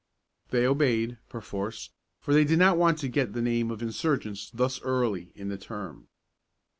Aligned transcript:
They 0.49 0.65
obeyed, 0.65 1.19
perforce, 1.29 1.91
for 2.21 2.33
they 2.33 2.43
did 2.43 2.57
not 2.57 2.75
want 2.75 2.97
to 2.97 3.07
get 3.07 3.33
the 3.33 3.39
name 3.43 3.69
of 3.69 3.83
insurgents 3.83 4.49
thus 4.51 4.81
early 4.81 5.31
in 5.35 5.49
the 5.49 5.59
term. 5.59 6.07